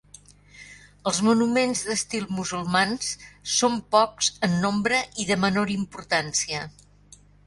[1.09, 3.09] Els monuments d'estil musulmans
[3.57, 6.63] són pocs en nombre i de menor importància.